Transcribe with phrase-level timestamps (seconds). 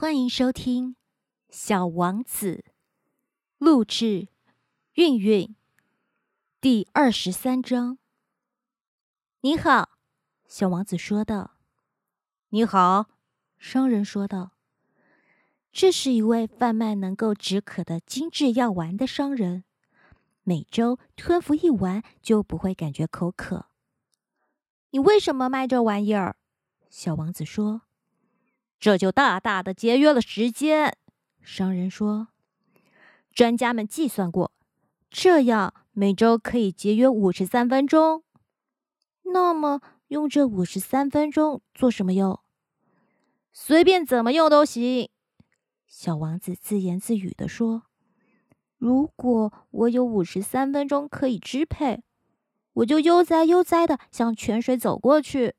[0.00, 0.92] 欢迎收听
[1.50, 2.64] 《小王子》
[3.58, 4.28] 录制、
[4.94, 5.54] 韵韵
[6.58, 7.98] 第二十三章。
[9.42, 9.90] 你好，
[10.48, 11.58] 小王子说道。
[12.48, 13.10] 你好，
[13.58, 14.52] 商人说道。
[15.70, 19.64] 这是一位贩卖能够止渴的精致药丸的商人，
[20.44, 23.66] 每周吞服一丸就不会感觉口渴。
[24.92, 26.36] 你为什么卖这玩意儿？
[26.88, 27.82] 小王子说。
[28.80, 30.96] 这就大大的节约了时间，
[31.42, 32.28] 商人说。
[33.34, 34.52] 专家们计算过，
[35.10, 38.24] 这样每周可以节约五十三分钟。
[39.24, 42.40] 那么，用这五十三分钟做什么用？
[43.52, 45.10] 随便怎么用都行。
[45.86, 47.82] 小王子自言自语地说
[48.78, 52.02] ：“如果我有五十三分钟可以支配，
[52.72, 55.54] 我就悠哉悠哉的向泉水走过去。”